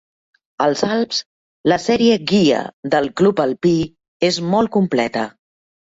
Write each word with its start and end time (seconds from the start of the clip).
Als 0.63 0.81
Alps, 0.87 1.19
la 1.73 1.77
sèrie 1.85 2.17
Guia 2.33 2.65
del 2.97 3.13
club 3.23 3.45
alpí 3.47 3.79
és 4.33 4.45
molt 4.53 4.77
completa. 4.81 5.33